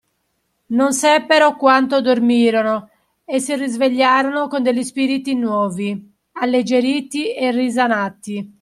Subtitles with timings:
[0.69, 2.89] Non seppero quanto dormirono,
[3.23, 8.49] e si risvegliarono con degli spiriti nuovi, alleggeriti e risanati.